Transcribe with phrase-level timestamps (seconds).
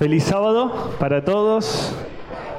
[0.00, 1.94] Feliz sábado para todos.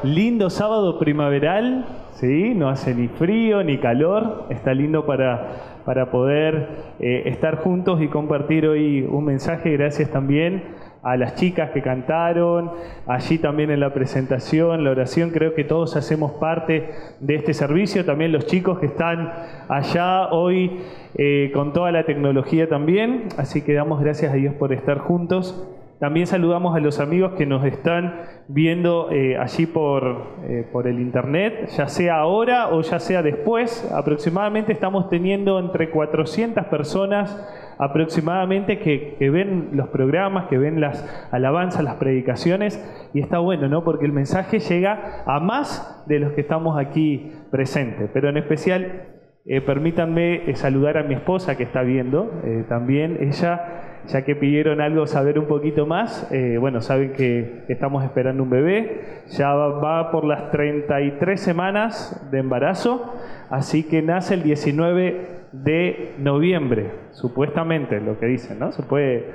[0.03, 2.53] Lindo sábado primaveral, ¿sí?
[2.53, 4.45] No hace ni frío ni calor.
[4.51, 6.67] Está lindo para, para poder
[6.99, 9.71] eh, estar juntos y compartir hoy un mensaje.
[9.71, 10.65] Gracias también
[11.01, 12.73] a las chicas que cantaron,
[13.07, 18.05] allí también en la presentación, la oración, creo que todos hacemos parte de este servicio,
[18.05, 19.33] también los chicos que están
[19.67, 20.77] allá hoy
[21.15, 25.67] eh, con toda la tecnología también, así que damos gracias a Dios por estar juntos.
[26.01, 30.99] También saludamos a los amigos que nos están viendo eh, allí por, eh, por el
[30.99, 33.87] internet, ya sea ahora o ya sea después.
[33.95, 37.37] Aproximadamente estamos teniendo entre 400 personas
[37.77, 42.83] aproximadamente que, que, ven los programas, que ven las alabanzas, las predicaciones,
[43.13, 43.83] y está bueno, ¿no?
[43.83, 49.03] Porque el mensaje llega a más de los que estamos aquí presentes, pero en especial
[49.45, 52.31] eh, permítanme saludar a mi esposa que está viendo
[52.67, 58.03] también, ella ya que pidieron algo, saber un poquito más, eh, bueno, saben que estamos
[58.03, 63.13] esperando un bebé, ya va, por las 33 semanas de embarazo,
[63.49, 68.71] así que nace el 19 de noviembre, supuestamente, lo que dicen, ¿no?
[68.71, 69.25] Se puede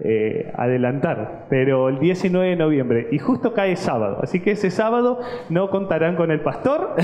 [0.00, 5.20] eh, adelantar, pero el 19 de noviembre, y justo cae sábado, así que ese sábado
[5.48, 6.96] no contarán con el pastor,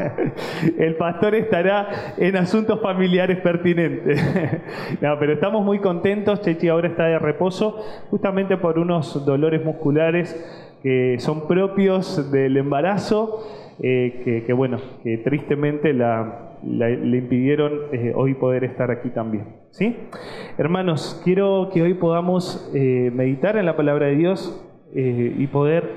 [0.78, 4.20] el pastor estará en asuntos familiares pertinentes.
[5.00, 10.34] pero estamos muy contentos, Chechi ahora está de reposo, justamente por unos dolores musculares
[10.82, 13.44] que son propios del embarazo,
[13.80, 19.65] eh, que, bueno, que tristemente le impidieron eh, hoy poder estar aquí también.
[19.76, 19.94] ¿Sí?
[20.56, 24.58] Hermanos, quiero que hoy podamos eh, meditar en la palabra de Dios
[24.94, 25.90] eh, y poder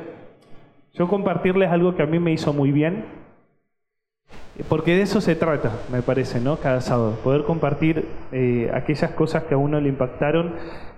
[0.92, 3.06] yo compartirles algo que a mí me hizo muy bien,
[4.68, 6.58] porque de eso se trata, me parece, ¿no?
[6.58, 10.56] Cada sábado, poder compartir eh, aquellas cosas que a uno le impactaron,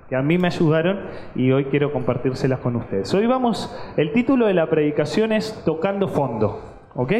[0.10, 1.02] que a mí me ayudaron
[1.36, 3.14] y hoy quiero compartírselas con ustedes.
[3.14, 6.60] Hoy vamos, el título de la predicación es Tocando Fondo,
[6.96, 7.14] ¿ok?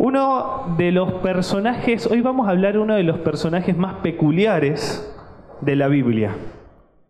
[0.00, 5.06] Uno de los personajes, hoy vamos a hablar de uno de los personajes más peculiares
[5.60, 6.34] de la Biblia,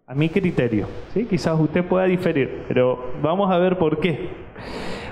[0.09, 0.89] a mi criterio.
[1.15, 1.25] ¿sí?
[1.25, 4.31] Quizás usted pueda diferir, pero vamos a ver por qué.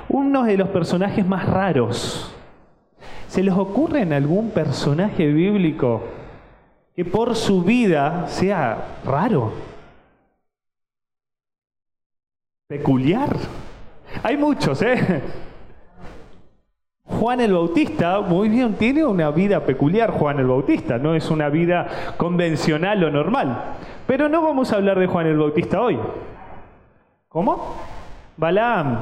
[0.08, 2.34] Uno de los personajes más raros.
[3.28, 6.02] ¿Se les ocurre en algún personaje bíblico
[6.96, 9.52] que por su vida sea raro?
[12.66, 13.36] Peculiar.
[14.24, 15.22] Hay muchos, ¿eh?
[17.08, 21.48] Juan el Bautista, muy bien, tiene una vida peculiar Juan el Bautista, no es una
[21.48, 23.76] vida convencional o normal.
[24.06, 25.98] Pero no vamos a hablar de Juan el Bautista hoy.
[27.28, 27.76] ¿Cómo?
[28.36, 29.00] Balaam.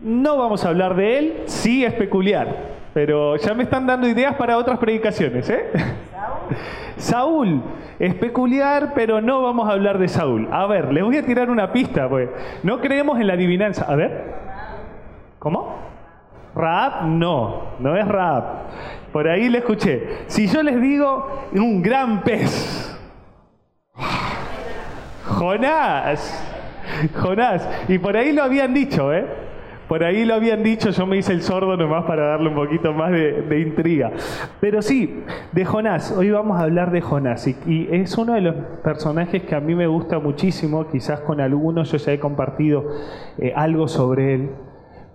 [0.00, 2.48] No vamos a hablar de él, sí es peculiar,
[2.92, 5.48] pero ya me están dando ideas para otras predicaciones.
[5.48, 5.70] ¿eh?
[6.96, 7.62] Saúl
[8.00, 10.48] es peculiar, pero no vamos a hablar de Saúl.
[10.50, 12.28] A ver, les voy a tirar una pista, pues.
[12.62, 13.86] No creemos en la adivinanza.
[13.88, 14.34] A ver.
[15.38, 15.85] ¿Cómo?
[16.56, 18.44] Raab no, no es Raab.
[19.12, 20.24] Por ahí le escuché.
[20.26, 22.98] Si yo les digo un gran pez.
[25.24, 26.42] Jonás.
[27.14, 27.68] Jonás.
[27.88, 29.26] Y por ahí lo habían dicho, ¿eh?
[29.88, 32.92] Por ahí lo habían dicho, yo me hice el sordo nomás para darle un poquito
[32.92, 34.10] más de, intriga.
[34.60, 37.46] Pero sí, de Jonás, hoy vamos a hablar de Jonás.
[37.46, 41.92] Y, es uno de los personajes que a mí me gusta muchísimo, quizás con algunos
[41.92, 42.84] yo ya he compartido
[43.38, 44.50] eh, algo sobre él.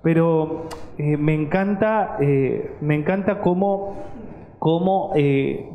[0.03, 0.67] Pero
[0.97, 3.97] eh, me encanta, eh, me encanta cómo,
[4.59, 5.69] cómo eh,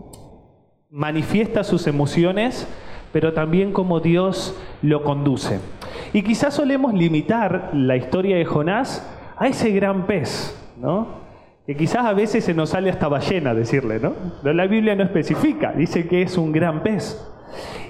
[0.91, 2.69] manifiesta sus emociones,
[3.13, 5.61] pero también cómo Dios lo conduce.
[6.13, 11.25] Y quizás solemos limitar la historia de Jonás a ese gran pez, ¿no?
[11.67, 14.15] Que quizás a veces se nos sale hasta ballena decirle, ¿no?
[14.43, 17.21] La Biblia no especifica, dice que es un gran pez.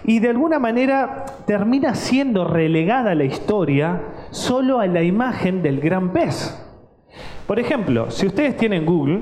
[0.04, 4.00] Y de alguna manera termina siendo relegada la historia
[4.31, 6.62] solo a la imagen del gran pez.
[7.47, 9.21] Por ejemplo, si ustedes tienen Google,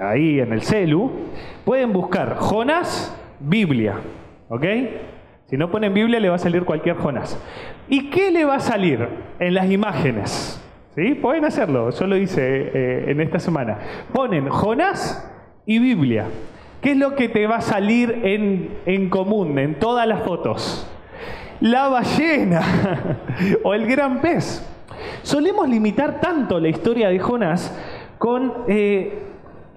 [0.00, 1.10] ahí en el celu,
[1.64, 3.96] pueden buscar Jonás, Biblia.
[4.48, 4.64] ¿Ok?
[5.46, 7.38] Si no ponen Biblia, le va a salir cualquier Jonás.
[7.88, 9.06] ¿Y qué le va a salir
[9.38, 10.60] en las imágenes?
[10.94, 11.14] ¿Sí?
[11.14, 13.78] Pueden hacerlo, yo lo hice eh, en esta semana.
[14.12, 15.28] Ponen Jonás
[15.66, 16.26] y Biblia.
[16.84, 20.86] ¿Qué es lo que te va a salir en, común en todas las fotos?
[21.62, 22.60] La ballena
[23.64, 24.62] o el gran pez.
[25.22, 27.74] Solemos limitar tanto la historia de Jonás
[28.18, 29.18] con eh,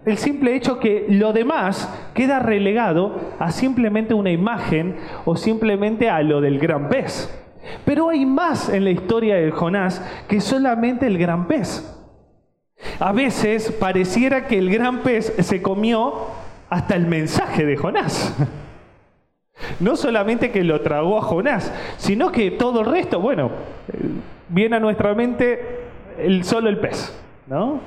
[0.06, 6.22] el simple hecho que lo demás queda relegado a simplemente una imagen o simplemente a
[6.24, 7.34] lo del gran pez.
[7.86, 11.90] Pero hay más en la historia de Jonás que solamente el gran pez.
[13.00, 16.37] A veces pareciera que el gran pez se comió
[16.70, 18.36] hasta el mensaje de Jonás.
[19.80, 23.52] no solamente que lo tragó a Jonás, sino que todo el resto, bueno,
[24.50, 25.80] viene a nuestra mente
[26.18, 27.18] el, solo el pez,
[27.48, 27.80] ¿no?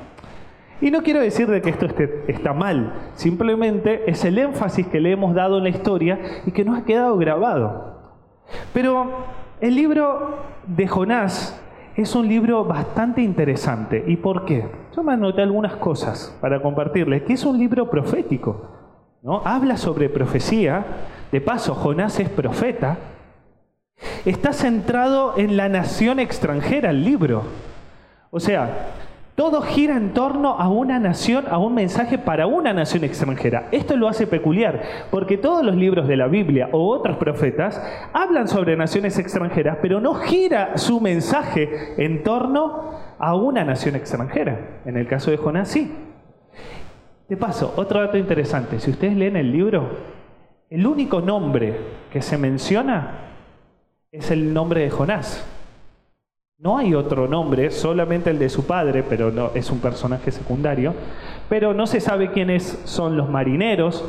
[0.80, 1.86] Y no quiero decir de que esto
[2.26, 6.64] está mal, simplemente es el énfasis que le hemos dado en la historia y que
[6.64, 8.00] nos ha quedado grabado.
[8.72, 9.26] Pero
[9.60, 11.60] el libro de Jonás
[12.02, 14.04] es un libro bastante interesante.
[14.06, 14.68] ¿Y por qué?
[14.94, 18.68] Yo me anoté algunas cosas para compartirles, que es un libro profético.
[19.22, 19.42] ¿no?
[19.44, 20.84] Habla sobre profecía,
[21.30, 22.98] de paso, Jonás es profeta.
[24.24, 27.44] Está centrado en la nación extranjera el libro.
[28.30, 28.88] O sea,
[29.40, 33.68] todo gira en torno a una nación, a un mensaje para una nación extranjera.
[33.72, 37.82] Esto lo hace peculiar, porque todos los libros de la Biblia o otros profetas
[38.12, 44.82] hablan sobre naciones extranjeras, pero no gira su mensaje en torno a una nación extranjera.
[44.84, 45.90] En el caso de Jonás, sí.
[47.26, 49.88] De paso, otro dato interesante, si ustedes leen el libro,
[50.68, 51.78] el único nombre
[52.12, 53.30] que se menciona
[54.12, 55.59] es el nombre de Jonás.
[56.62, 60.92] No hay otro nombre, solamente el de su padre, pero no, es un personaje secundario.
[61.48, 64.04] Pero no se sabe quiénes son los marineros,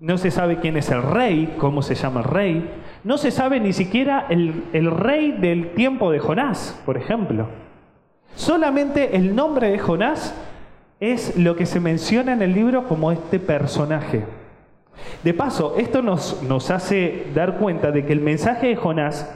[0.00, 2.70] no se sabe quién es el rey, cómo se llama el rey.
[3.04, 7.46] No se sabe ni siquiera el, el rey del tiempo de Jonás, por ejemplo.
[8.34, 10.34] Solamente el nombre de Jonás
[10.98, 14.24] es lo que se menciona en el libro como este personaje.
[15.22, 19.32] De paso, esto nos, nos hace dar cuenta de que el mensaje de Jonás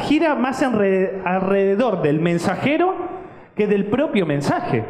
[0.00, 2.94] gira más alrededor del mensajero
[3.54, 4.84] que del propio mensaje.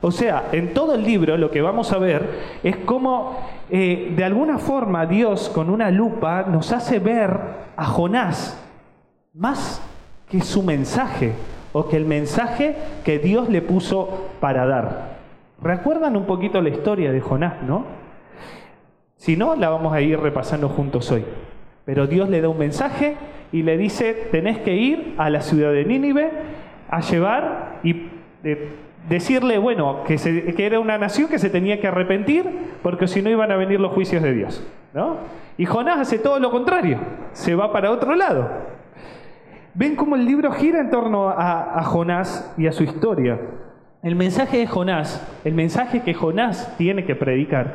[0.00, 3.38] O sea, en todo el libro lo que vamos a ver es cómo
[3.70, 7.40] eh, de alguna forma Dios con una lupa nos hace ver
[7.76, 8.60] a Jonás
[9.32, 9.80] más
[10.28, 11.32] que su mensaje
[11.72, 15.14] o que el mensaje que Dios le puso para dar.
[15.62, 17.86] ¿Recuerdan un poquito la historia de Jonás, no?
[19.16, 21.24] Si no, la vamos a ir repasando juntos hoy.
[21.86, 23.16] Pero Dios le da un mensaje
[23.54, 26.28] y le dice, tenés que ir a la ciudad de Nínive
[26.90, 28.08] a llevar y
[29.08, 32.44] decirle, bueno, que, era una nación que se tenía que arrepentir
[32.82, 34.66] porque si no iban a venir los juicios de Dios.
[34.92, 35.18] ¿no?
[35.56, 36.98] Y Jonás hace todo lo contrario,
[37.32, 38.50] se va para otro lado.
[39.74, 43.38] Ven cómo el libro gira en torno a Jonás y a su historia.
[44.02, 47.74] El mensaje de Jonás, el mensaje que Jonás tiene que predicar,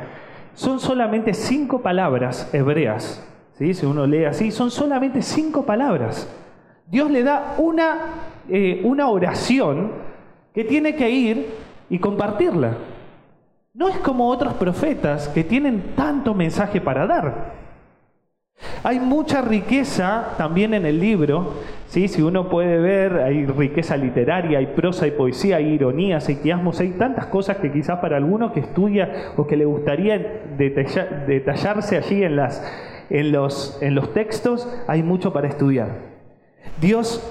[0.52, 3.26] son solamente cinco palabras hebreas
[3.74, 6.28] si uno lee así, son solamente cinco palabras.
[6.86, 7.98] Dios le da una,
[8.48, 9.92] eh, una oración
[10.54, 11.46] que tiene que ir
[11.90, 12.78] y compartirla.
[13.74, 17.60] No es como otros profetas que tienen tanto mensaje para dar.
[18.82, 21.54] Hay mucha riqueza también en el libro,
[21.86, 22.08] ¿sí?
[22.08, 26.80] si uno puede ver, hay riqueza literaria, hay prosa y poesía, hay ironías, hay quiasmos,
[26.80, 30.18] hay tantas cosas que quizás para alguno que estudia o que le gustaría
[30.56, 32.62] detallarse allí en las,
[33.10, 35.88] en los, en los textos hay mucho para estudiar.
[36.80, 37.22] Dios,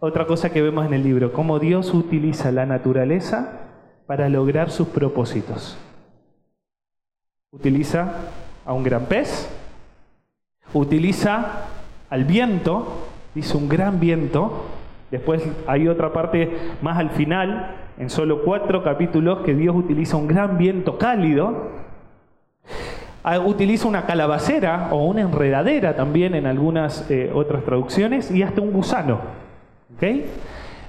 [0.00, 3.60] otra cosa que vemos en el libro, cómo Dios utiliza la naturaleza
[4.06, 5.78] para lograr sus propósitos.
[7.50, 8.12] Utiliza
[8.64, 9.48] a un gran pez,
[10.72, 11.66] utiliza
[12.10, 14.66] al viento, dice un gran viento,
[15.10, 16.50] después hay otra parte
[16.82, 21.70] más al final, en solo cuatro capítulos, que Dios utiliza un gran viento cálido,
[23.44, 28.72] utiliza una calabacera o una enredadera también en algunas eh, otras traducciones y hasta un
[28.72, 29.20] gusano.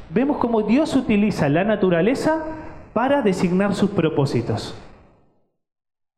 [0.10, 2.44] Vemos cómo Dios utiliza la naturaleza
[2.94, 4.76] para designar sus propósitos.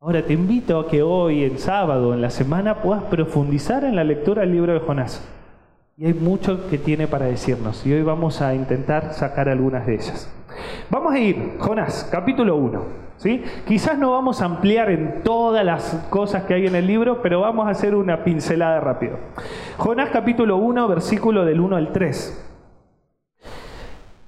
[0.00, 4.04] Ahora te invito a que hoy, el sábado, en la semana, puedas profundizar en la
[4.04, 5.26] lectura del libro de Jonás.
[5.98, 7.86] Y hay mucho que tiene para decirnos.
[7.86, 10.30] Y hoy vamos a intentar sacar algunas de ellas.
[10.90, 12.82] Vamos a ir, Jonás, capítulo 1.
[13.16, 13.42] ¿sí?
[13.66, 17.40] Quizás no vamos a ampliar en todas las cosas que hay en el libro, pero
[17.40, 19.18] vamos a hacer una pincelada rápido.
[19.78, 22.46] Jonás capítulo 1, versículo del 1 al 3.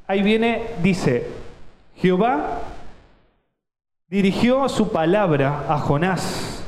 [0.06, 1.26] Ahí viene, dice,
[1.96, 2.60] Jehová
[4.08, 6.64] dirigió su palabra a Jonás,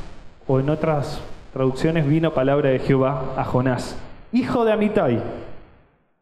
[0.46, 1.22] o en otras
[1.54, 3.96] traducciones vino palabra de Jehová a Jonás,
[4.32, 5.22] hijo de Amitai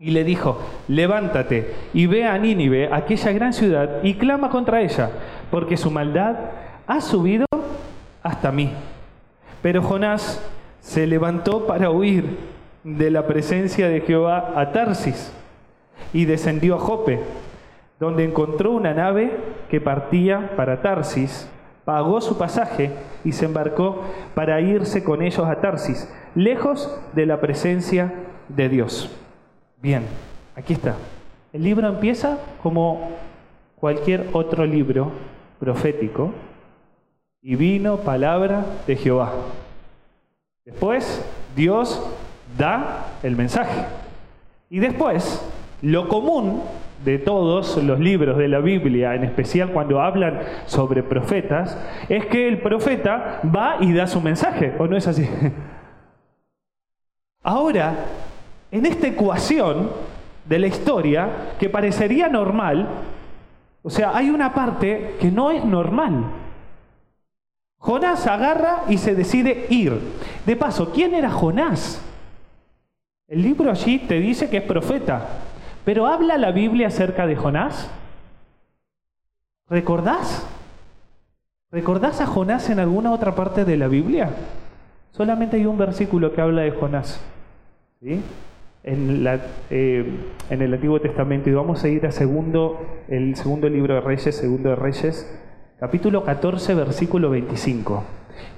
[0.00, 5.10] y le dijo, levántate y ve a Nínive, aquella gran ciudad, y clama contra ella,
[5.50, 6.36] porque su maldad
[6.86, 7.46] ha subido
[8.22, 8.70] hasta mí.
[9.60, 10.40] Pero Jonás
[10.80, 12.36] se levantó para huir
[12.84, 15.32] de la presencia de Jehová a Tarsis
[16.12, 17.20] y descendió a Jope,
[17.98, 19.36] donde encontró una nave
[19.68, 21.50] que partía para Tarsis,
[21.88, 22.90] pagó su pasaje
[23.24, 24.02] y se embarcó
[24.34, 28.12] para irse con ellos a Tarsis, lejos de la presencia
[28.50, 29.10] de Dios.
[29.80, 30.02] Bien,
[30.54, 30.96] aquí está.
[31.50, 33.12] El libro empieza como
[33.76, 35.12] cualquier otro libro
[35.58, 36.34] profético
[37.40, 39.32] y vino palabra de Jehová.
[40.66, 41.24] Después
[41.56, 42.06] Dios
[42.58, 43.86] da el mensaje.
[44.68, 45.42] Y después,
[45.80, 46.60] lo común
[47.04, 51.78] de todos los libros de la Biblia, en especial cuando hablan sobre profetas,
[52.08, 55.28] es que el profeta va y da su mensaje, ¿o no es así?
[57.42, 57.94] Ahora,
[58.70, 59.90] en esta ecuación
[60.44, 61.28] de la historia,
[61.58, 62.88] que parecería normal,
[63.82, 66.24] o sea, hay una parte que no es normal.
[67.78, 69.98] Jonás agarra y se decide ir.
[70.44, 72.02] De paso, ¿quién era Jonás?
[73.28, 75.28] El libro allí te dice que es profeta,
[75.88, 77.90] pero ¿habla la Biblia acerca de Jonás?
[79.70, 80.46] ¿Recordás?
[81.70, 84.28] ¿Recordás a Jonás en alguna otra parte de la Biblia?
[85.12, 87.18] Solamente hay un versículo que habla de Jonás.
[88.02, 88.20] eh,
[90.50, 91.48] en, el Antiguo Testamento.
[91.48, 95.40] Y vamos a ir a segundo, el segundo libro de Reyes, segundo de Reyes,
[95.80, 98.04] capítulo 14, versículo 25.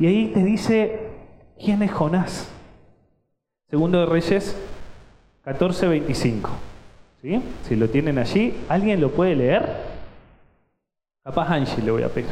[0.00, 0.98] Y ahí te dice,
[1.64, 2.52] ¿quién es Jonás?
[3.68, 4.60] Segundo de Reyes
[5.44, 6.69] 14:25.
[7.22, 7.42] ¿Sí?
[7.68, 9.76] Si lo tienen allí, ¿alguien lo puede leer?
[11.22, 12.30] Capaz Angie le voy a pedir.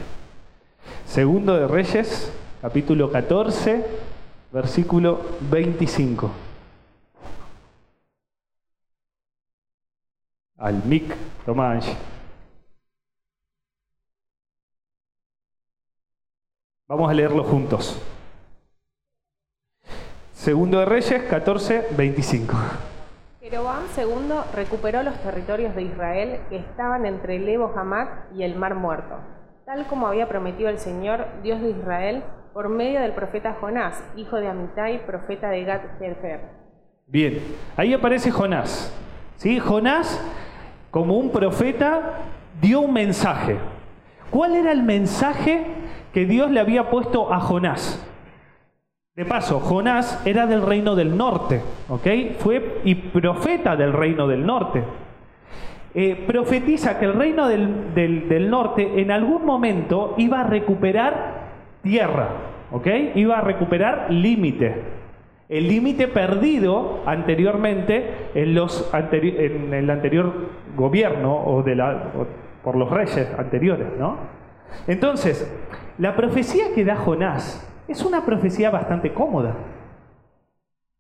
[1.07, 3.85] Segundo de Reyes, capítulo 14,
[4.51, 6.31] versículo 25.
[10.57, 11.15] Al mic,
[11.45, 11.95] toma Angie.
[16.87, 17.99] Vamos a leerlo juntos.
[20.33, 22.57] Segundo de Reyes 14, 25.
[23.49, 28.75] Jeroboam II recuperó los territorios de Israel que estaban entre el Hamac y el Mar
[28.75, 29.17] Muerto,
[29.65, 34.37] tal como había prometido el Señor, Dios de Israel, por medio del profeta Jonás, hijo
[34.37, 36.41] de Amitai, profeta de Gad Hefer.
[37.07, 37.41] Bien,
[37.79, 38.95] ahí aparece Jonás.
[39.37, 39.59] ¿sí?
[39.59, 40.23] Jonás,
[40.91, 42.19] como un profeta,
[42.61, 43.57] dio un mensaje.
[44.31, 45.65] ¿Cuál era el mensaje
[46.13, 48.07] que Dios le había puesto a Jonás?
[49.19, 52.07] De paso, Jonás era del reino del norte, ¿ok?
[52.39, 54.85] Fue y profeta del reino del norte.
[55.93, 61.49] Eh, profetiza que el reino del, del, norte en algún momento iba a recuperar
[61.83, 62.29] tierra,
[62.71, 62.87] ¿ok?
[63.17, 64.83] Iba a recuperar límite.
[65.49, 70.33] El límite perdido anteriormente en, los en el anterior
[70.77, 72.05] gobierno o, de la,
[72.63, 74.17] por los reyes anteriores, ¿no?
[74.87, 75.53] Entonces,
[75.99, 79.55] la profecía que da Jonás es una profecía bastante cómoda.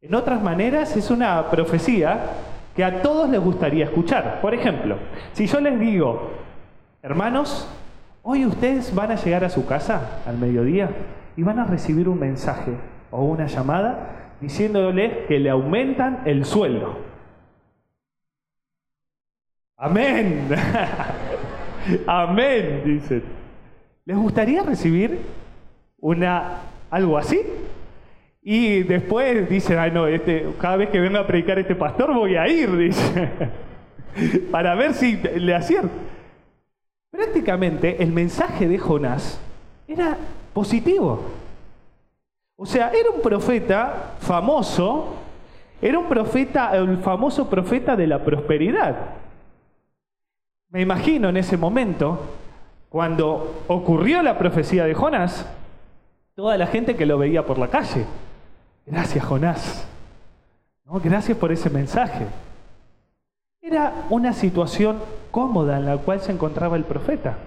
[0.00, 2.20] En otras maneras, es una profecía
[2.74, 4.40] que a todos les gustaría escuchar.
[4.40, 4.96] Por ejemplo,
[5.32, 6.30] si yo les digo,
[7.02, 7.68] hermanos,
[8.22, 10.90] hoy ustedes van a llegar a su casa al mediodía
[11.36, 12.72] y van a recibir un mensaje
[13.10, 16.96] o una llamada diciéndole que le aumentan el sueldo.
[19.76, 20.48] Amén.
[22.06, 23.22] Amén, dicen.
[24.04, 25.20] ¿Les gustaría recibir
[26.00, 27.40] una algo así.
[28.42, 32.36] Y después dice, ay no, este, cada vez que venga a predicar este pastor voy
[32.36, 33.30] a ir, dice,
[34.50, 35.90] para ver si le acierto.
[37.10, 39.40] Prácticamente el mensaje de Jonás
[39.86, 40.16] era
[40.52, 41.22] positivo.
[42.56, 45.14] O sea, era un profeta famoso,
[45.80, 48.96] era un profeta, el famoso profeta de la prosperidad.
[50.70, 52.18] Me imagino en ese momento,
[52.88, 55.46] cuando ocurrió la profecía de Jonás,
[56.38, 58.04] toda la gente que lo veía por la calle.
[58.86, 59.84] Gracias, Jonás.
[60.84, 61.00] ¿No?
[61.00, 62.26] Gracias por ese mensaje.
[63.60, 65.00] Era una situación
[65.32, 67.38] cómoda en la cual se encontraba el profeta.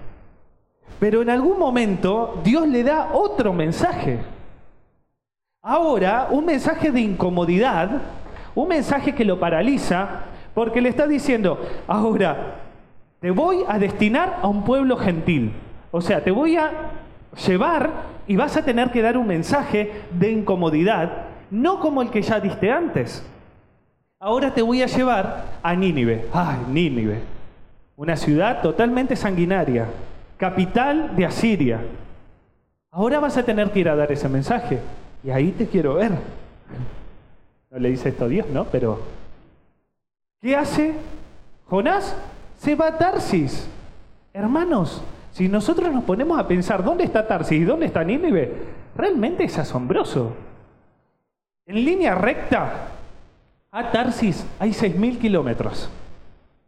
[1.00, 4.18] Pero en algún momento Dios le da otro mensaje.
[5.62, 8.02] Ahora, un mensaje de incomodidad,
[8.54, 12.56] un mensaje que lo paraliza, porque le está diciendo, ahora,
[13.20, 15.54] te voy a destinar a un pueblo gentil.
[15.90, 17.01] O sea, te voy a
[17.46, 17.90] llevar
[18.26, 22.40] y vas a tener que dar un mensaje de incomodidad, no como el que ya
[22.40, 23.24] diste antes.
[24.18, 26.28] Ahora te voy a llevar a Nínive.
[26.32, 27.20] Ay, Nínive.
[27.96, 29.86] Una ciudad totalmente sanguinaria,
[30.36, 31.80] capital de Asiria.
[32.90, 34.78] Ahora vas a tener que ir a dar ese mensaje.
[35.24, 36.12] Y ahí te quiero ver.
[37.70, 38.64] No le dice esto a Dios, ¿no?
[38.66, 39.00] Pero,
[40.40, 40.94] ¿qué hace
[41.66, 42.14] Jonás?
[42.58, 43.68] Se va a Tarsis.
[44.32, 48.52] Hermanos, si nosotros nos ponemos a pensar dónde está Tarsis y dónde está Nínive,
[48.94, 50.34] realmente es asombroso.
[51.66, 52.88] En línea recta
[53.70, 55.90] a Tarsis hay 6.000 kilómetros.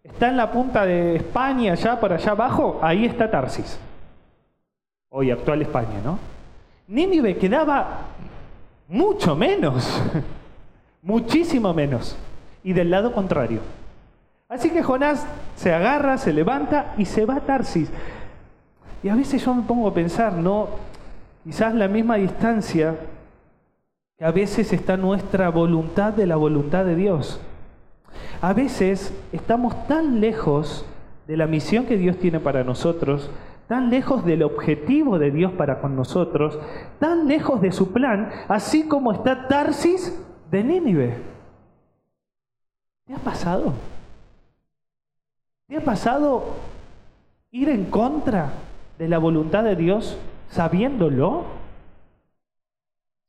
[0.03, 3.79] Está en la punta de España, allá por allá abajo, ahí está Tarsis.
[5.11, 6.19] Hoy actual España, ¿no?
[6.89, 8.01] Nínive quedaba
[8.89, 10.03] mucho menos,
[11.03, 12.17] muchísimo menos.
[12.63, 13.61] Y del lado contrario.
[14.49, 17.91] Así que Jonás se agarra, se levanta y se va a Tarsis.
[19.05, 20.67] Y a veces yo me pongo a pensar, ¿no?
[21.45, 22.97] Quizás la misma distancia
[24.17, 27.39] que a veces está nuestra voluntad de la voluntad de Dios.
[28.41, 30.87] A veces estamos tan lejos
[31.27, 33.31] de la misión que Dios tiene para nosotros,
[33.69, 36.59] tan lejos del objetivo de Dios para con nosotros,
[36.99, 40.19] tan lejos de su plan, así como está Tarsis
[40.51, 41.19] de Nínive.
[43.05, 43.75] ¿Te ha pasado?
[45.67, 46.55] ¿Te ha pasado
[47.51, 48.51] ir en contra
[48.99, 50.17] de la voluntad de Dios
[50.51, 51.45] sabiéndolo?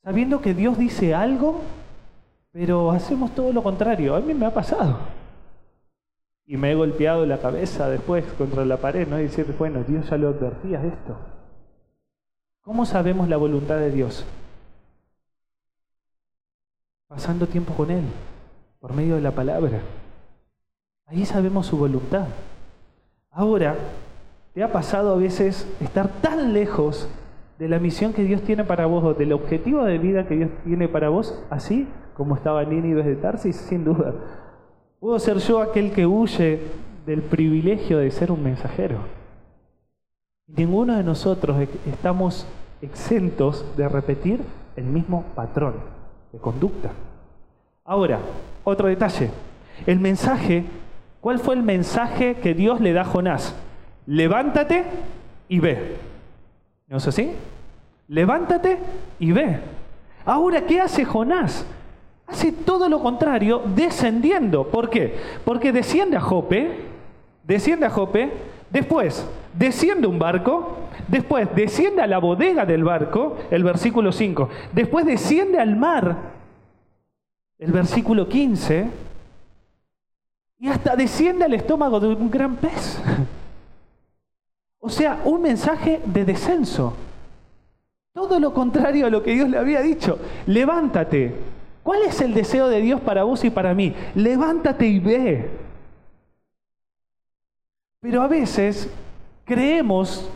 [0.03, 1.61] Sabiendo que Dios dice algo,
[2.51, 4.15] pero hacemos todo lo contrario.
[4.15, 4.99] A mí me ha pasado.
[6.45, 9.19] Y me he golpeado la cabeza después contra la pared, ¿no?
[9.19, 11.17] Y decir, bueno, Dios ya lo advertía esto.
[12.61, 14.25] ¿Cómo sabemos la voluntad de Dios?
[17.07, 18.05] Pasando tiempo con Él,
[18.79, 19.81] por medio de la palabra.
[21.07, 22.27] Ahí sabemos su voluntad.
[23.31, 23.75] Ahora,
[24.55, 27.09] ¿te ha pasado a veces estar tan lejos
[27.59, 30.49] de la misión que Dios tiene para vos o del objetivo de vida que Dios
[30.63, 33.57] tiene para vos, así como estaba Nínive de Tarsis?
[33.57, 34.13] Sin duda.
[35.01, 36.61] Puedo ser yo aquel que huye
[37.05, 38.99] del privilegio de ser un mensajero.
[40.47, 42.47] Ninguno de nosotros estamos
[42.81, 44.39] exentos de repetir
[44.77, 45.73] el mismo patrón
[46.31, 46.91] de conducta.
[47.83, 48.19] Ahora,
[48.63, 49.31] otro detalle.
[49.85, 50.63] El mensaje,
[51.19, 53.53] ¿cuál fue el mensaje que Dios le da a Jonás?
[54.05, 54.83] Levántate
[55.49, 55.97] y ve.
[56.87, 57.31] ¿No es así?
[58.07, 58.77] Levántate
[59.19, 59.59] y ve.
[60.25, 61.65] Ahora, ¿qué hace Jonás?
[62.27, 64.67] hace todo lo contrario, descendiendo.
[64.67, 65.15] ¿Por qué?
[65.43, 66.71] Porque desciende a Jope,
[67.43, 68.31] desciende a Jope,
[68.69, 75.05] después desciende un barco, después desciende a la bodega del barco, el versículo 5, después
[75.05, 76.17] desciende al mar,
[77.59, 78.87] el versículo 15,
[80.59, 83.01] y hasta desciende al estómago de un gran pez.
[84.85, 86.93] O sea, un mensaje de descenso.
[88.13, 90.19] Todo lo contrario a lo que Dios le había dicho.
[90.45, 91.33] Levántate,
[91.85, 93.93] ¿Cuál es el deseo de Dios para vos y para mí?
[94.15, 95.51] Levántate y ve.
[97.99, 98.89] Pero a veces
[99.43, 100.27] creemos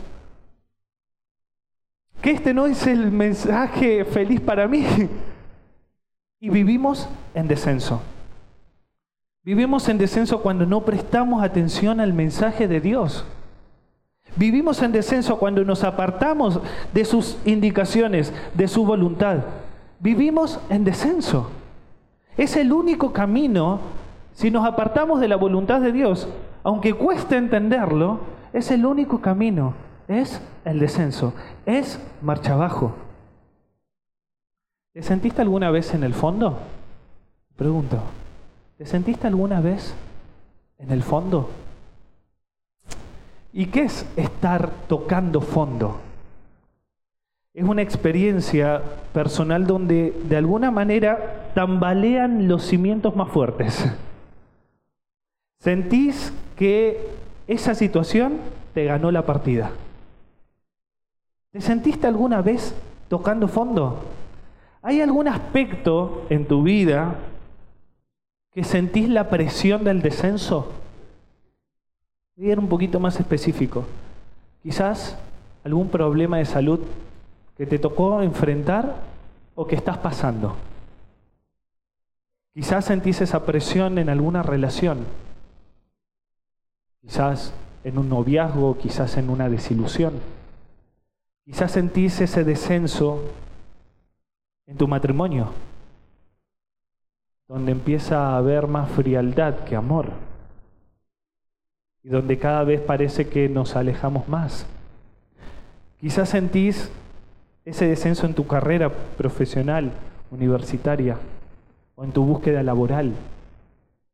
[2.22, 4.86] que este no es el mensaje feliz para mí.
[6.38, 8.00] Y vivimos en descenso.
[9.42, 13.24] Vivimos en descenso cuando no prestamos atención al mensaje de Dios.
[14.36, 16.60] Vivimos en descenso cuando nos apartamos
[16.94, 19.38] de sus indicaciones, de su voluntad
[20.00, 21.50] vivimos en descenso.
[22.36, 23.80] Es el único camino,
[24.32, 26.28] si nos apartamos de la voluntad de Dios,
[26.64, 28.20] aunque cueste entenderlo,
[28.52, 29.74] es el único camino,
[30.08, 31.34] es el descenso,
[31.66, 32.94] es marcha abajo.
[34.92, 36.58] ¿Te sentiste alguna vez en el fondo?
[37.56, 37.98] Pregunto,
[38.78, 39.94] ¿te sentiste alguna vez
[40.78, 41.50] en el fondo?
[43.52, 46.00] ¿Y qué es estar tocando fondo?
[47.52, 48.80] Es una experiencia
[49.12, 53.86] personal donde de alguna manera tambalean los cimientos más fuertes.
[55.58, 57.08] Sentís que
[57.48, 58.38] esa situación
[58.72, 59.72] te ganó la partida.
[61.50, 62.74] ¿Te sentiste alguna vez
[63.08, 64.04] tocando fondo?
[64.80, 67.16] ¿Hay algún aspecto en tu vida
[68.52, 70.72] que sentís la presión del descenso?
[72.40, 73.84] Ir un poquito más específico.
[74.62, 75.14] Quizás
[75.62, 76.80] algún problema de salud
[77.54, 78.96] que te tocó enfrentar
[79.54, 80.56] o que estás pasando.
[82.54, 85.04] Quizás sentís esa presión en alguna relación,
[87.02, 87.52] quizás
[87.84, 90.14] en un noviazgo, quizás en una desilusión.
[91.44, 93.22] Quizás sentís ese descenso
[94.66, 95.50] en tu matrimonio,
[97.48, 100.29] donde empieza a haber más frialdad que amor,
[102.02, 104.66] y donde cada vez parece que nos alejamos más.
[106.00, 106.90] Quizás sentís
[107.64, 109.92] ese descenso en tu carrera profesional,
[110.30, 111.18] universitaria,
[111.94, 113.12] o en tu búsqueda laboral.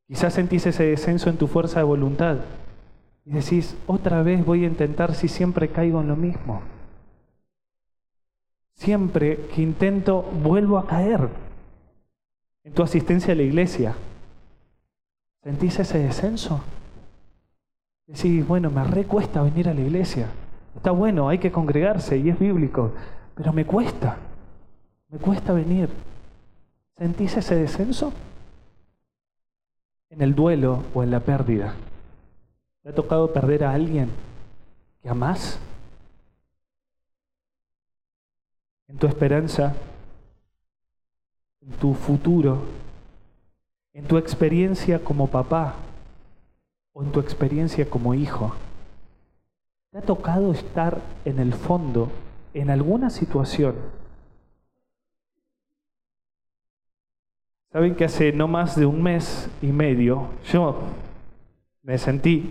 [0.09, 2.39] Quizás sentís ese descenso en tu fuerza de voluntad
[3.25, 6.63] y decís, otra vez voy a intentar si siempre caigo en lo mismo.
[8.75, 11.29] Siempre que intento, vuelvo a caer
[12.65, 13.95] en tu asistencia a la iglesia.
[15.43, 16.63] ¿Sentís ese descenso?
[18.07, 20.29] Decís, bueno, me recuesta venir a la iglesia.
[20.77, 22.93] Está bueno, hay que congregarse y es bíblico.
[23.35, 24.17] Pero me cuesta,
[25.09, 25.89] me cuesta venir.
[26.97, 28.13] ¿Sentís ese descenso?
[30.09, 31.75] En el duelo o en la pérdida.
[32.83, 34.11] ¿Te ha tocado perder a alguien
[35.03, 35.59] que amás?
[38.87, 39.75] En tu esperanza,
[41.61, 42.61] en tu futuro,
[43.93, 45.75] en tu experiencia como papá
[46.97, 48.55] o en tu experiencia como hijo.
[49.91, 52.11] ¿Te ha tocado estar en el fondo
[52.55, 53.75] en alguna situación
[57.77, 60.79] Saben que hace no más de un mes y medio yo
[61.83, 62.51] me sentí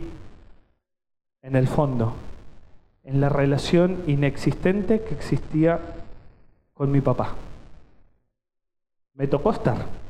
[1.41, 2.13] en el fondo,
[3.03, 5.79] en la relación inexistente que existía
[6.75, 7.33] con mi papá.
[9.15, 10.04] Me tocó estar.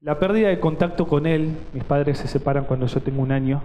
[0.00, 3.62] La pérdida de contacto con él, mis padres se separan cuando yo tengo un año,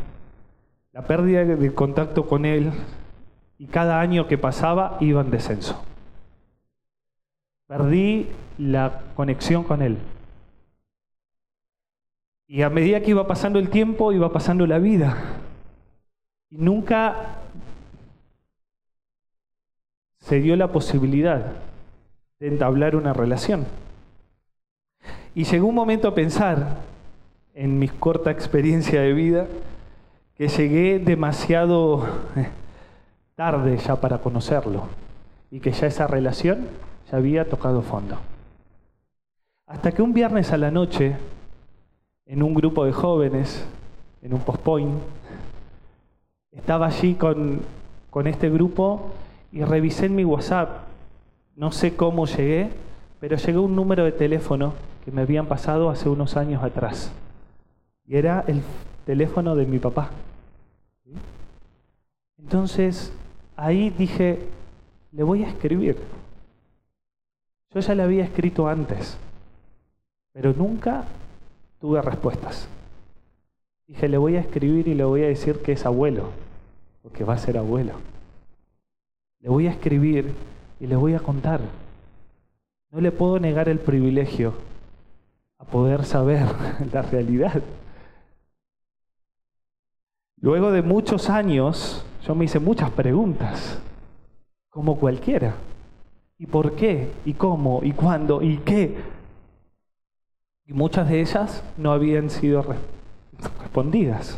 [0.91, 2.71] la pérdida de contacto con él
[3.57, 5.81] y cada año que pasaba iba en descenso.
[7.67, 9.97] Perdí la conexión con Él.
[12.47, 15.17] Y a medida que iba pasando el tiempo, iba pasando la vida.
[16.51, 17.39] Y nunca
[20.19, 21.53] se dio la posibilidad
[22.39, 23.65] de entablar una relación.
[25.35, 26.77] Y llegó un momento a pensar,
[27.53, 29.47] en mi corta experiencia de vida,
[30.37, 32.47] que llegué demasiado eh,
[33.35, 34.83] tarde ya para conocerlo
[35.51, 36.67] y que ya esa relación
[37.11, 38.17] ya había tocado fondo.
[39.67, 41.17] Hasta que un viernes a la noche,
[42.25, 43.65] en un grupo de jóvenes,
[44.21, 45.01] en un postpoint,
[46.53, 47.59] estaba allí con,
[48.09, 49.11] con este grupo
[49.51, 50.83] y revisé en mi WhatsApp,
[51.57, 52.69] no sé cómo llegué,
[53.19, 54.73] pero llegó un número de teléfono
[55.05, 57.11] que me habían pasado hace unos años atrás.
[58.07, 58.63] Y era el
[59.05, 60.09] teléfono de mi papá.
[62.39, 63.13] Entonces,
[63.55, 64.39] ahí dije,
[65.11, 65.97] le voy a escribir.
[67.71, 69.17] Yo ya le había escrito antes,
[70.33, 71.03] pero nunca
[71.79, 72.67] tuve respuestas.
[73.87, 76.31] Dije, le voy a escribir y le voy a decir que es abuelo,
[77.03, 77.93] porque va a ser abuelo.
[79.41, 80.33] Le voy a escribir
[80.79, 81.61] y le voy a contar.
[82.89, 84.53] No le puedo negar el privilegio
[85.71, 86.47] poder saber
[86.93, 87.61] la realidad.
[90.37, 93.79] Luego de muchos años, yo me hice muchas preguntas,
[94.69, 95.55] como cualquiera.
[96.37, 97.11] ¿Y por qué?
[97.25, 97.79] ¿Y cómo?
[97.83, 98.41] ¿Y cuándo?
[98.41, 98.97] ¿Y qué?
[100.67, 102.65] Y muchas de ellas no habían sido
[103.61, 104.37] respondidas.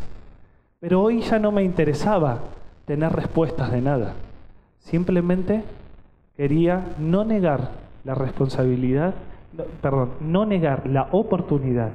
[0.80, 2.40] Pero hoy ya no me interesaba
[2.86, 4.14] tener respuestas de nada.
[4.78, 5.64] Simplemente
[6.36, 7.72] quería no negar
[8.04, 9.14] la responsabilidad,
[9.64, 11.90] perdón, no negar la oportunidad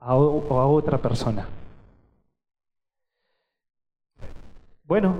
[0.00, 1.46] a, otra persona.
[4.84, 5.14] Bueno,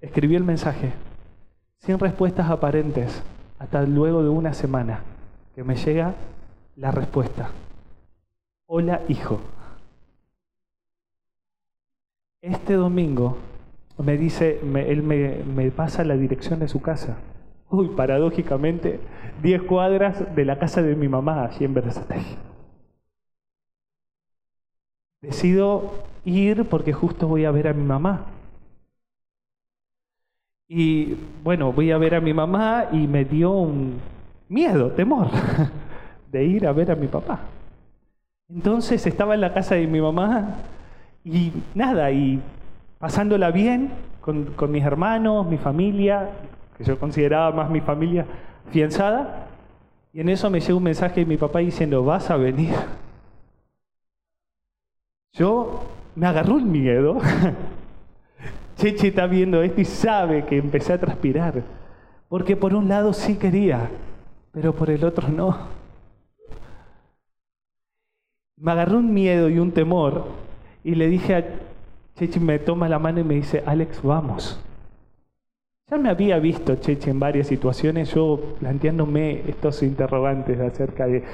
[0.00, 0.92] escribí el mensaje,
[1.78, 3.22] sin respuestas aparentes,
[3.58, 5.02] hasta luego de una semana
[5.54, 6.14] que me llega
[6.76, 7.50] la respuesta.
[8.66, 9.40] Hola hijo.
[12.40, 13.36] Este domingo
[13.98, 17.16] me dice, él me, pasa la dirección de su casa.
[17.70, 19.00] Uy, paradójicamente,
[19.42, 22.36] 10 cuadras de la casa de mi mamá, allí en Berazategui.
[25.20, 25.92] Decido
[26.24, 28.26] ir porque justo voy a ver a mi mamá.
[30.68, 33.98] Y bueno, voy a ver a mi mamá y me dio un
[34.48, 35.28] miedo, temor,
[36.32, 37.40] de ir a ver a mi papá.
[38.48, 40.56] Entonces estaba en la casa de mi mamá
[41.24, 42.40] y nada, y
[42.98, 46.30] pasándola bien con, con mis hermanos, mi familia,
[46.78, 48.24] que yo consideraba más mi familia
[48.70, 49.48] fianzada,
[50.12, 52.74] y en eso me llegó un mensaje de mi papá diciendo, vas a venir.
[55.32, 55.82] Yo
[56.14, 57.18] me agarró el miedo
[58.76, 61.64] Cheche está viendo esto y sabe que empecé a transpirar.
[62.28, 63.90] Porque por un lado sí quería,
[64.52, 65.56] pero por el otro no.
[68.56, 70.26] Me agarró un miedo y un temor
[70.84, 71.44] y le dije a
[72.16, 74.60] Cheche, me toma la mano y me dice, Alex, vamos.
[75.90, 81.24] Ya me había visto Cheche en varias situaciones, yo planteándome estos interrogantes acerca de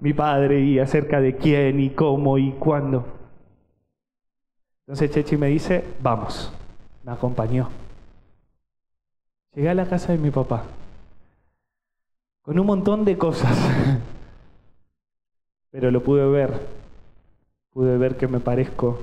[0.00, 3.06] mi padre y acerca de quién y cómo y cuándo.
[4.80, 6.52] Entonces Cheche me dice, vamos
[7.04, 7.68] me acompañó.
[9.54, 10.64] Llegué a la casa de mi papá
[12.42, 13.56] con un montón de cosas,
[15.70, 16.84] pero lo pude ver.
[17.70, 19.00] Pude ver que me parezco,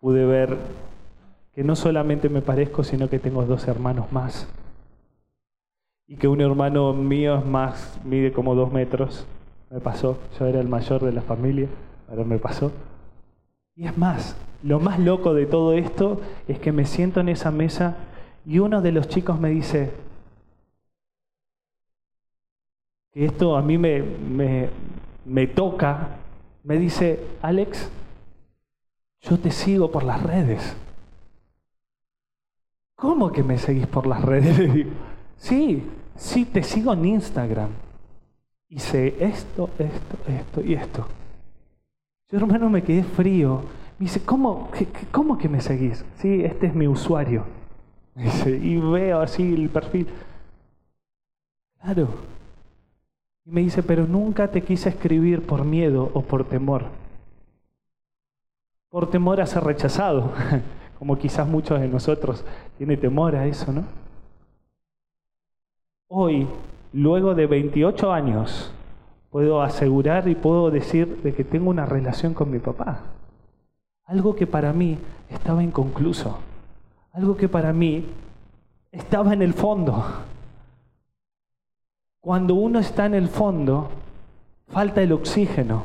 [0.00, 0.56] pude ver
[1.54, 4.48] que no solamente me parezco, sino que tengo dos hermanos más.
[6.06, 9.26] Y que un hermano mío es más, mide como dos metros.
[9.70, 11.68] Me pasó, yo era el mayor de la familia,
[12.08, 12.72] pero me pasó.
[13.76, 17.50] Y es más, lo más loco de todo esto es que me siento en esa
[17.50, 17.96] mesa
[18.44, 19.92] y uno de los chicos me dice,
[23.12, 24.68] que esto a mí me, me,
[25.24, 26.18] me toca,
[26.64, 27.90] me dice, Alex,
[29.22, 30.76] yo te sigo por las redes.
[32.96, 34.86] ¿Cómo que me seguís por las redes?
[35.36, 35.82] sí,
[36.16, 37.70] sí, te sigo en Instagram.
[38.68, 41.06] Y sé esto, esto, esto y esto.
[42.30, 43.62] Yo hermano me quedé frío.
[43.98, 44.70] Me dice, ¿cómo,
[45.12, 46.04] ¿cómo que me seguís?
[46.18, 47.44] Sí, este es mi usuario.
[48.14, 50.08] dice, y veo así el perfil.
[51.80, 52.08] Claro.
[53.44, 56.86] Y me dice, pero nunca te quise escribir por miedo o por temor.
[58.88, 60.32] Por temor a ser rechazado,
[60.98, 62.44] como quizás muchos de nosotros
[62.78, 63.84] tienen temor a eso, ¿no?
[66.08, 66.46] Hoy,
[66.92, 68.72] luego de 28 años,
[69.30, 73.00] puedo asegurar y puedo decir de que tengo una relación con mi papá.
[74.04, 76.38] Algo que para mí estaba inconcluso.
[77.12, 78.04] Algo que para mí
[78.92, 80.04] estaba en el fondo.
[82.20, 83.88] Cuando uno está en el fondo,
[84.68, 85.84] falta el oxígeno.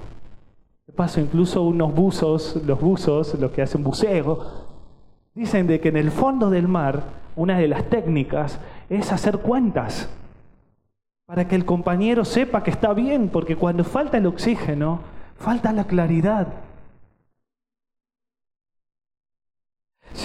[0.86, 4.69] De paso, incluso unos buzos, los buzos, los que hacen buceo,
[5.40, 7.04] dicen de que en el fondo del mar,
[7.38, 10.10] una de las técnicas es hacer cuentas
[11.26, 15.00] para que el compañero sepa que está bien, porque cuando falta el oxígeno,
[15.38, 16.48] falta la claridad.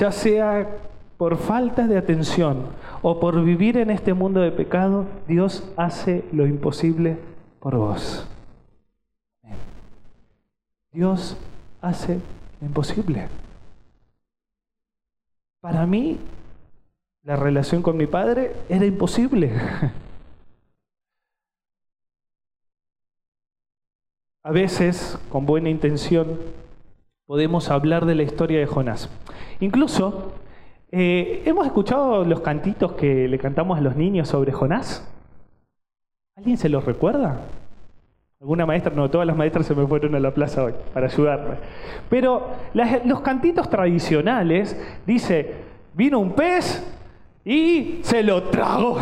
[0.01, 0.67] Ya sea
[1.17, 2.67] por falta de atención
[3.01, 7.19] o por vivir en este mundo de pecado, Dios hace lo imposible
[7.61, 8.27] por vos.
[10.91, 11.37] Dios
[11.81, 12.19] hace
[12.61, 13.29] lo imposible.
[15.65, 16.19] Para mí,
[17.23, 19.51] la relación con mi padre era imposible.
[24.43, 26.39] A veces, con buena intención,
[27.25, 29.09] podemos hablar de la historia de Jonás.
[29.61, 30.35] Incluso,
[30.93, 35.11] eh, ¿hemos escuchado los cantitos que le cantamos a los niños sobre Jonás?
[36.37, 37.41] ¿Alguien se los recuerda?
[38.45, 41.55] Alguna maestra, no, todas las maestras se me fueron a la plaza hoy para ayudarme.
[42.11, 42.51] Pero
[43.07, 45.55] los cantitos tradicionales dice,
[45.95, 46.87] vino un pez
[47.43, 48.99] y se lo tragó.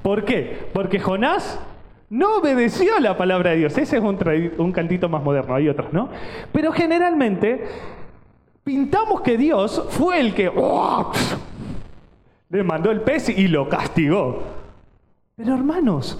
[0.00, 0.56] ¿Por qué?
[0.72, 1.60] Porque Jonás
[2.08, 3.76] no obedeció a la palabra de Dios.
[3.76, 6.08] Ese es un, cantito más moderno, hay otros, ¿no?
[6.50, 7.62] Pero generalmente
[8.64, 10.50] pintamos que Dios fue el que
[12.48, 14.44] le mandó el pez y lo castigó.
[15.36, 16.18] Pero hermanos,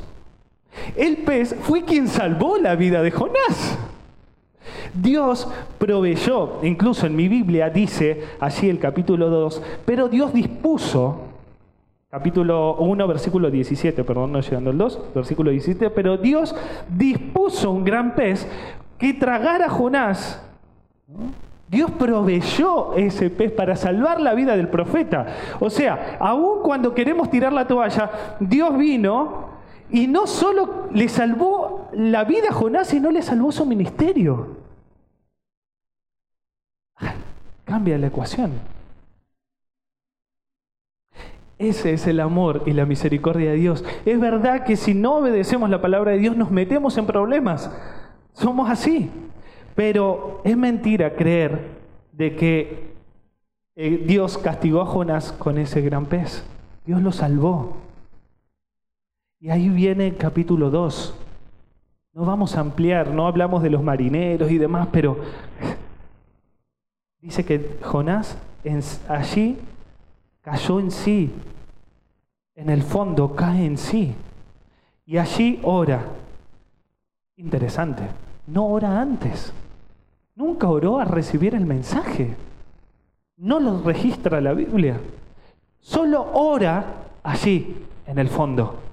[0.96, 3.78] el pez fue quien salvó la vida de Jonás.
[4.94, 11.30] Dios proveyó, incluso en mi Biblia dice allí el capítulo 2, pero Dios dispuso
[12.11, 16.56] Capítulo 1, versículo 17, perdón, no llegando al 2, versículo 17, pero Dios
[16.88, 18.48] dispuso un gran pez
[18.98, 20.42] que tragara a Jonás.
[21.68, 25.24] Dios proveyó ese pez para salvar la vida del profeta.
[25.61, 29.50] O sea, aun cuando queremos tirar la toalla, Dios vino
[29.92, 34.57] y no solo le salvó la vida a Jonás, sino le salvó su ministerio.
[37.64, 38.53] Cambia la ecuación.
[41.59, 43.85] Ese es el amor y la misericordia de Dios.
[44.07, 47.70] Es verdad que si no obedecemos la palabra de Dios nos metemos en problemas.
[48.33, 49.11] Somos así.
[49.74, 51.68] Pero es mentira creer
[52.12, 52.94] de que
[53.76, 56.44] eh, Dios castigó a Jonás con ese gran pez.
[56.87, 57.76] Dios lo salvó.
[59.40, 61.14] Y ahí viene el capítulo 2.
[62.12, 65.18] No vamos a ampliar, no hablamos de los marineros y demás, pero
[67.22, 68.37] dice que Jonás
[69.09, 69.57] allí
[70.42, 71.33] cayó en sí,
[72.55, 74.14] en el fondo cae en sí.
[75.07, 76.05] Y allí ora.
[77.37, 78.03] Interesante,
[78.46, 79.55] no ora antes.
[80.35, 82.37] Nunca oró a recibir el mensaje.
[83.38, 85.00] No lo registra la Biblia.
[85.79, 86.85] Solo ora
[87.22, 87.74] allí,
[88.07, 88.89] en el fondo.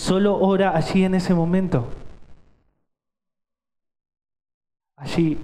[0.00, 1.84] Solo ora allí en ese momento.
[4.96, 5.38] Allí,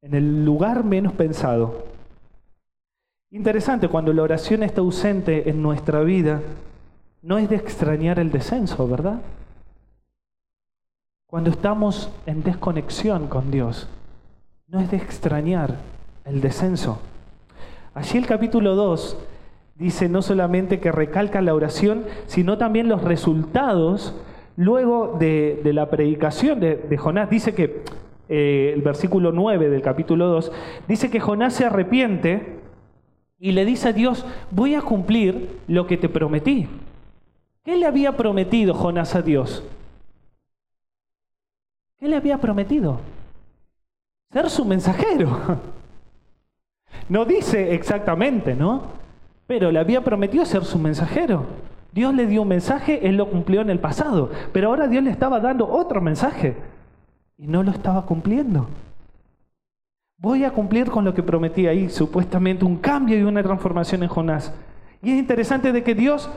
[0.00, 1.82] en el lugar menos pensado,
[3.30, 6.40] Interesante, cuando la oración está ausente en nuestra vida,
[7.20, 9.20] no es de extrañar el descenso, ¿verdad?
[11.26, 13.88] Cuando estamos en desconexión con Dios,
[14.68, 15.78] no es de extrañar
[16.24, 17.00] el descenso.
[17.92, 19.16] Allí el capítulo 2
[19.76, 24.14] dice no solamente que recalca la oración, sino también los resultados
[24.56, 27.30] luego de, la predicación de, Jonás.
[27.30, 27.82] Dice que
[28.28, 30.52] eh, el versículo 9 del capítulo 2
[30.88, 32.60] dice que Jonás se arrepiente
[33.38, 36.68] y le dice a Dios, voy a cumplir lo que te prometí.
[37.64, 39.64] ¿Qué le había prometido Jonás a Dios?
[41.98, 43.00] ¿Qué le había prometido?
[44.30, 45.38] Ser su mensajero.
[47.08, 48.82] No dice exactamente, ¿no?
[49.46, 51.46] Pero le había prometido ser su mensajero.
[51.92, 55.10] Dios le dio un mensaje, él lo cumplió en el pasado, pero ahora Dios le
[55.10, 56.56] estaba dando otro mensaje
[57.38, 58.66] y no lo estaba cumpliendo.
[60.18, 64.08] Voy a cumplir con lo que prometí ahí, supuestamente un cambio y una transformación en
[64.08, 64.52] Jonás.
[65.02, 66.30] Y es interesante de que Dios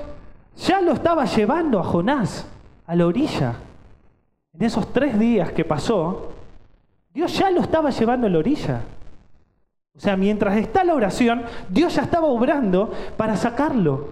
[0.58, 2.48] ya lo estaba llevando a Jonás
[2.86, 3.56] a la orilla.
[4.54, 6.34] En esos tres días que pasó,
[7.14, 8.82] Dios ya lo estaba llevando a la orilla.
[9.98, 14.10] O sea, mientras está la oración, Dios ya estaba obrando para sacarlo.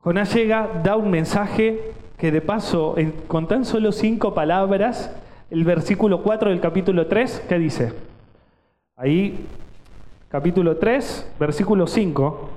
[0.00, 2.96] Jonás llega, da un mensaje que de paso,
[3.28, 5.10] con tan solo cinco palabras,
[5.50, 7.92] el versículo 4 del capítulo 3, ¿qué dice?
[8.96, 9.46] Ahí,
[10.28, 12.50] capítulo 3, versículo 5,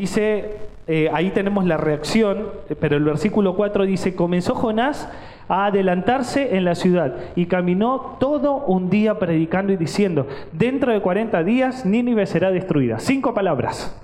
[0.00, 2.48] dice, eh, ahí tenemos la reacción,
[2.80, 5.08] pero el versículo 4 dice, comenzó Jonás
[5.48, 11.00] a adelantarse en la ciudad y caminó todo un día predicando y diciendo, dentro de
[11.00, 12.98] 40 días Nínive será destruida.
[12.98, 14.00] Cinco palabras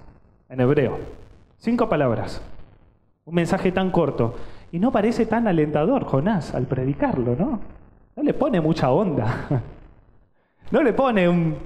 [0.49, 0.99] en hebreo.
[1.59, 2.43] Cinco palabras.
[3.25, 4.35] Un mensaje tan corto.
[4.71, 7.61] Y no parece tan alentador Jonás al predicarlo, ¿no?
[8.15, 9.49] No le pone mucha onda.
[10.69, 11.59] No le pone un...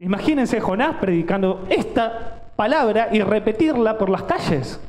[0.00, 4.80] Imagínense Jonás predicando esta palabra y repetirla por las calles.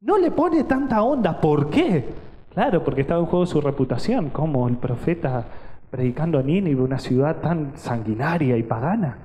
[0.00, 1.40] No le pone tanta onda.
[1.40, 2.08] ¿Por qué?
[2.52, 5.44] Claro, porque estaba en juego su reputación, como el profeta
[5.90, 9.18] predicando a Nínive, una ciudad tan sanguinaria y pagana.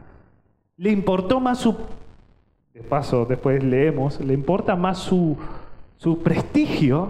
[0.78, 1.76] Le importó más su
[2.76, 5.38] de paso después leemos, le importa más su,
[5.96, 7.10] su prestigio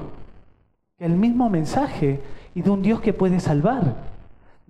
[0.96, 2.22] que el mismo mensaje
[2.54, 3.96] y de un Dios que puede salvar.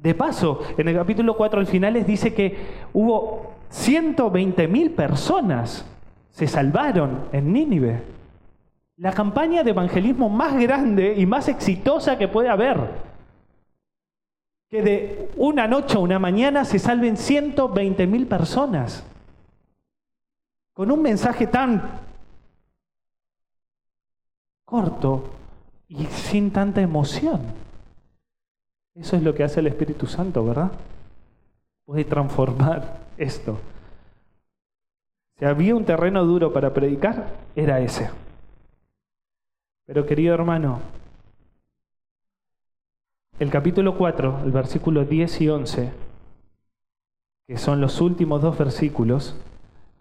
[0.06, 2.56] De paso, en el capítulo 4 al final les dice que
[2.94, 5.84] hubo 120 mil personas
[6.30, 8.04] se salvaron en Nínive.
[8.98, 12.78] La campaña de evangelismo más grande y más exitosa que puede haber.
[14.70, 19.04] Que de una noche a una mañana se salven 120 mil personas
[20.74, 21.82] con un mensaje tan
[24.66, 25.32] corto
[25.88, 27.65] y sin tanta emoción.
[28.96, 30.72] Eso es lo que hace el Espíritu Santo, ¿verdad?
[31.86, 33.60] Puede transformar esto.
[35.38, 37.28] Si había un terreno duro para predicar,
[37.58, 38.10] era ese.
[39.86, 40.80] Pero querido hermano,
[43.38, 45.92] el capítulo 4, el versículo 10 y 11,
[47.48, 49.36] que son los últimos dos versículos,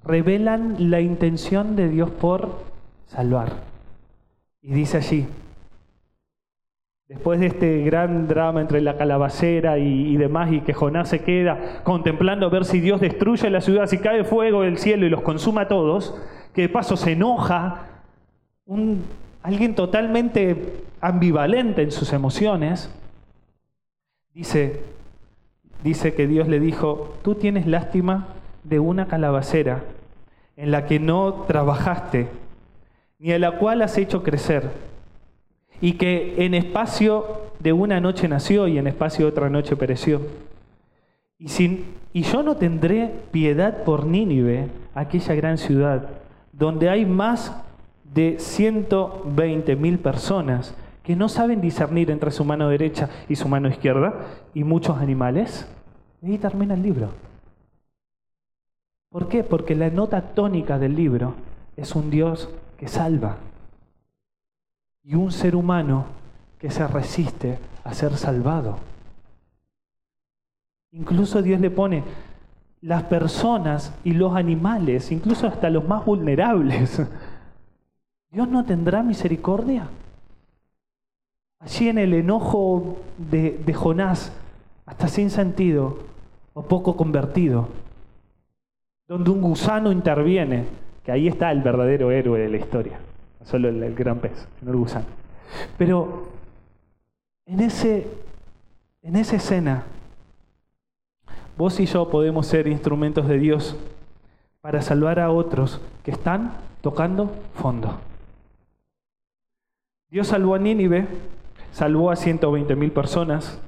[0.04, 2.61] revelan la intención de Dios por
[3.07, 3.54] salvar.
[4.62, 5.26] Y dice allí,
[7.09, 11.83] después de este gran drama entre la calabacera y, demás, y que Jonás se queda
[11.83, 15.23] contemplando a ver si Dios destruye la ciudad, si cae fuego del cielo y los
[15.23, 16.19] consuma a todos,
[16.55, 18.03] que de paso se enoja,
[18.64, 19.05] un,
[19.43, 22.90] alguien totalmente ambivalente en sus emociones,
[24.33, 24.81] dice,
[25.83, 28.29] dice que Dios le dijo, tú tienes lástima
[28.62, 29.85] de una calabacera
[30.57, 32.29] en la que no trabajaste,
[33.19, 34.71] ni a la cual has hecho crecer,
[35.85, 40.23] y que en espacio de una noche nació y en espacio de otra noche pereció.
[41.38, 46.09] Y, sin, y yo no tendré piedad por Nínive, aquella gran ciudad,
[46.53, 47.55] donde hay más
[48.14, 53.68] de 120 mil personas que no saben discernir entre su mano derecha y su mano
[53.68, 54.14] izquierda,
[54.55, 55.68] y muchos animales.
[56.23, 57.11] Y ahí termina el libro.
[59.11, 59.44] ¿Por qué?
[59.44, 61.35] Porque la nota tónica del libro
[61.77, 63.37] es un Dios que salva
[65.05, 66.07] y un ser humano
[66.59, 68.79] que se resiste a ser salvado.
[70.93, 72.03] Incluso Dios le pone
[72.81, 77.03] las personas y los animales, incluso hasta los más vulnerables.
[78.31, 79.88] Dios no tendrá misericordia.
[81.61, 84.33] Allí en el enojo de, de Jonás,
[84.87, 85.99] hasta sin sentido
[86.53, 87.69] o poco convertido,
[89.09, 90.64] donde un gusano interviene,
[91.05, 92.99] que ahí está el verdadero héroe de la historia,
[93.44, 95.07] solo el, gran pez, sino el gusano.
[95.78, 96.28] Pero
[97.46, 98.07] en, ese,
[99.02, 99.85] en esa escena,
[101.57, 103.76] vos y yo podemos ser instrumentos de Dios
[104.61, 107.98] para salvar a otros que están tocando fondo.
[110.11, 111.07] Dios salvó a Nínive,
[111.72, 113.61] salvó a 120 mil personas,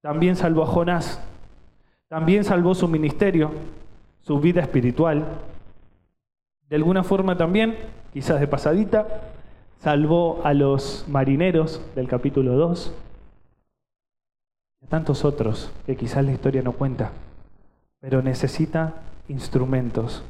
[0.00, 1.20] también salvó a Jonás,
[2.08, 3.52] también salvó su ministerio,
[4.20, 5.24] su vida espiritual.
[6.68, 7.76] De alguna forma también,
[8.12, 9.06] quizás de pasadita,
[9.78, 12.92] salvó a los marineros del capítulo 2
[14.80, 17.12] y a tantos otros que quizás la historia no cuenta,
[18.00, 18.94] pero necesita
[19.28, 20.22] instrumentos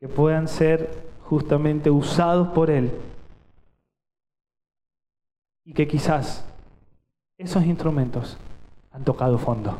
[0.00, 0.90] que puedan ser
[1.24, 2.90] justamente usados por Él
[5.64, 6.44] y que quizás
[7.36, 8.38] esos instrumentos
[8.90, 9.76] han tocado fondo.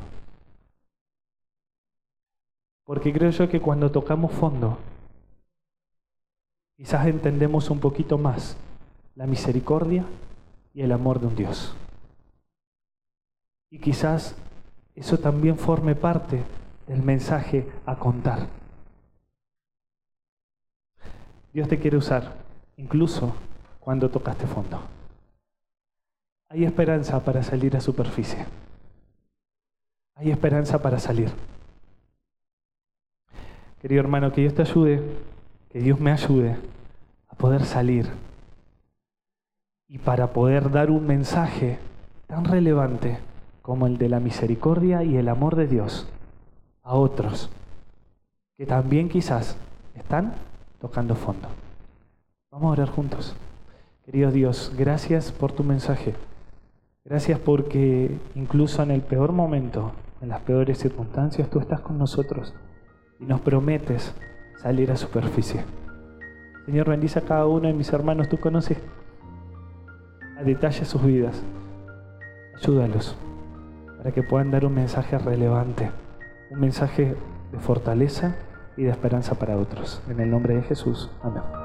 [2.84, 4.78] Porque creo yo que cuando tocamos fondo,
[6.78, 8.56] quizás entendemos un poquito más
[9.16, 10.04] la misericordia
[10.72, 11.74] y el amor de un Dios.
[13.68, 14.36] Y quizás
[14.94, 16.40] eso también forme parte
[16.86, 18.46] del mensaje a contar.
[21.52, 22.36] Dios te quiere usar,
[22.76, 23.34] incluso
[23.80, 24.80] cuando tocaste fondo.
[26.48, 28.46] Hay esperanza para salir a superficie.
[30.14, 31.30] Hay esperanza para salir.
[33.82, 35.02] Querido hermano, que Dios te ayude,
[35.70, 36.56] que Dios me ayude
[37.28, 38.08] a poder salir
[39.88, 41.78] y para poder dar un mensaje
[42.26, 43.18] tan relevante
[43.62, 46.08] como el de la misericordia y el amor de Dios
[46.82, 47.50] a otros
[48.56, 49.56] que también quizás
[49.94, 50.34] están
[50.80, 51.48] tocando fondo.
[52.50, 53.36] Vamos a orar juntos.
[54.04, 56.14] Querido Dios, gracias por tu mensaje.
[57.04, 62.52] Gracias porque incluso en el peor momento, en las peores circunstancias, tú estás con nosotros
[63.20, 64.12] y nos prometes
[64.62, 65.64] salir a superficie.
[66.66, 68.28] Señor, bendice a cada uno de mis hermanos.
[68.28, 68.78] Tú conoces
[70.38, 71.42] a detalle sus vidas.
[72.56, 73.16] Ayúdalos
[73.98, 75.90] para que puedan dar un mensaje relevante,
[76.50, 77.16] un mensaje
[77.52, 78.36] de fortaleza
[78.76, 80.02] y de esperanza para otros.
[80.08, 81.10] En el nombre de Jesús.
[81.22, 81.57] Amén.